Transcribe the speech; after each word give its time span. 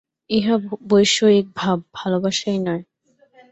ইহা 0.29 0.55
বৈষয়িক 0.89 1.47
ভাব, 1.55 1.77
ভালবাসাই 1.95 2.57
নয়। 2.59 2.83